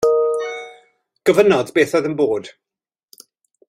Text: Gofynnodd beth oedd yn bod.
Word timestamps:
Gofynnodd 1.29 1.71
beth 1.77 1.95
oedd 1.99 2.11
yn 2.13 2.19
bod. 2.23 2.53